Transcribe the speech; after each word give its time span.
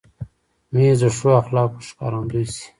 مېز 0.73 0.99
د 1.03 1.05
ښو 1.17 1.29
اخلاقو 1.41 1.85
ښکارندوی 1.87 2.45
شي. 2.53 2.65